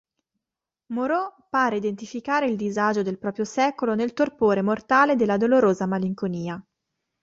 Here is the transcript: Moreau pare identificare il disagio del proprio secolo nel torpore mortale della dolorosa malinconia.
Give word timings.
Moreau 0.93 1.31
pare 1.51 1.75
identificare 1.75 2.47
il 2.47 2.55
disagio 2.57 3.03
del 3.03 3.19
proprio 3.19 3.45
secolo 3.45 3.93
nel 3.93 4.13
torpore 4.13 4.63
mortale 4.63 5.15
della 5.15 5.37
dolorosa 5.37 5.85
malinconia. 5.85 6.59